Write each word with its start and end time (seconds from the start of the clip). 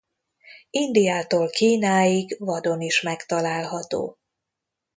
Indiától 0.69 1.49
Kínáig 1.49 2.35
vadon 2.39 2.81
is 2.81 3.01
megtalálható. 3.01 4.17